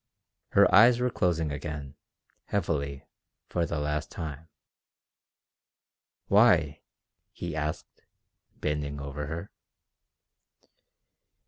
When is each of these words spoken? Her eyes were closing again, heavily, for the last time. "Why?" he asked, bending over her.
Her 0.53 0.65
eyes 0.73 0.99
were 0.99 1.11
closing 1.11 1.51
again, 1.51 1.93
heavily, 2.45 3.05
for 3.49 3.67
the 3.67 3.77
last 3.79 4.09
time. 4.09 4.47
"Why?" 6.27 6.81
he 7.31 7.55
asked, 7.55 8.01
bending 8.59 8.99
over 8.99 9.27
her. 9.27 9.51